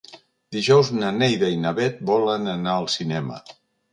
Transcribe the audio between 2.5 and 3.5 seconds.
anar al cinema.